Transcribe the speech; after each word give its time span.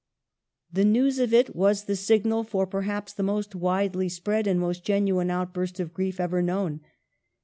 The 0.73 0.83
news 0.83 1.19
of 1.19 1.31
it 1.31 1.55
was 1.55 1.83
the 1.83 1.95
signal 1.95 2.43
for, 2.43 2.65
perhaps, 2.65 3.13
the 3.13 3.21
most 3.21 3.53
widely 3.53 4.09
spread 4.09 4.47
and 4.47 4.59
most 4.59 4.83
genuine 4.83 5.29
outburst 5.29 5.79
of 5.79 5.93
grief 5.93 6.19
ever 6.19 6.41
known. 6.41 6.79